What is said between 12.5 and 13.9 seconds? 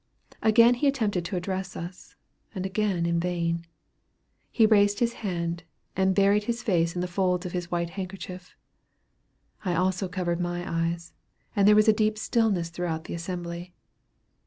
throughout the assembly.